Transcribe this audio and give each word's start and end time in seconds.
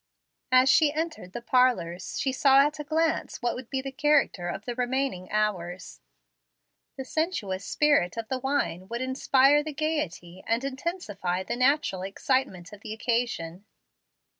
As 0.51 0.67
she 0.67 0.91
entered 0.91 1.31
the 1.31 1.43
parlors 1.43 2.19
she 2.19 2.31
saw 2.31 2.65
at 2.65 2.79
a 2.79 2.83
glance 2.83 3.39
what 3.43 3.53
would 3.53 3.69
be 3.69 3.83
the 3.83 3.91
character 3.91 4.47
of 4.49 4.65
the 4.65 4.73
remaining 4.73 5.29
hours. 5.31 6.01
The 6.97 7.05
sensuous 7.05 7.63
spirit 7.65 8.15
of 8.17 8.25
wine 8.41 8.87
would 8.87 9.01
inspire 9.01 9.61
the 9.61 9.73
gayety 9.73 10.43
and 10.47 10.63
intensify 10.63 11.43
the 11.43 11.55
natural 11.55 12.01
excitement 12.01 12.73
of 12.73 12.81
the 12.81 12.93
occasion. 12.95 13.65